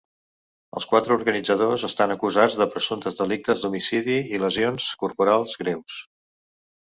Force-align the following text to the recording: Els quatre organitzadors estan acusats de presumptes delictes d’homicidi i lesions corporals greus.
Els 0.79 0.85
quatre 0.91 1.13
organitzadors 1.15 1.83
estan 1.87 2.13
acusats 2.13 2.55
de 2.61 2.67
presumptes 2.77 3.19
delictes 3.21 3.61
d’homicidi 3.65 4.17
i 4.37 4.41
lesions 4.45 4.87
corporals 5.05 5.55
greus. 5.65 5.99